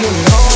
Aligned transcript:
you 0.00 0.10
know. 0.10 0.53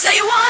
Say 0.00 0.18
what? 0.22 0.49